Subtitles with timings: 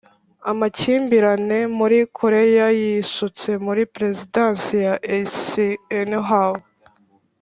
[0.51, 6.57] amakimbirane muri koreya yisutse muri perezidansi ya eisenhower